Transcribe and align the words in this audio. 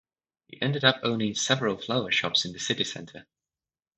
He 0.47 0.59
ended 0.63 0.83
up 0.83 0.99
owning 1.03 1.35
several 1.35 1.77
flower 1.77 2.09
shops 2.09 2.43
in 2.43 2.53
the 2.53 2.59
city 2.59 2.83
centre. 2.83 3.27